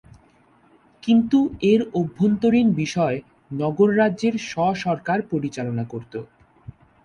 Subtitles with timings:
[1.03, 1.37] কিন্তু
[1.63, 3.17] এর অভ্যন্তরীণ বিষয়
[3.51, 6.19] নগর রাজ্যের স্ব-সরকার পরিচালনা করতো।